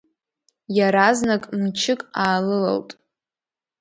[0.77, 2.89] Иаразнак мчык аалылалт.